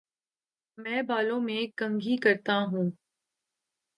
میں 0.77 1.01
بالوں 1.01 1.39
میں 1.41 1.65
کنگھی 1.77 2.17
کرتا 2.17 2.57
ہوں 2.71 2.89